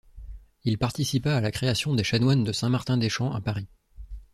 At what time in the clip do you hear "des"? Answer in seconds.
1.93-2.03